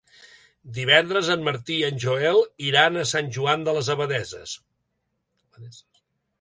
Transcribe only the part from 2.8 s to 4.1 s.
a Sant Joan de les